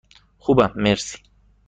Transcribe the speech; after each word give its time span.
خوبم، 0.39 0.71
مرسی. 0.75 1.19